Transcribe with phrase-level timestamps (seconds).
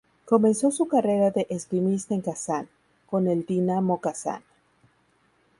[0.25, 2.67] Comenzó su carrera de esgrimista en Kazán,
[3.05, 4.41] con el Dynamo Kazan.